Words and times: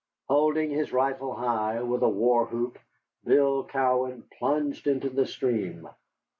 Holding 0.29 0.71
his 0.71 0.91
rifle 0.91 1.35
high, 1.35 1.83
with 1.83 2.01
a 2.01 2.09
war 2.09 2.47
whoop 2.47 2.79
Bill 3.23 3.63
Cowan 3.65 4.23
plunged 4.39 4.87
into 4.87 5.11
the 5.11 5.27
stream. 5.27 5.87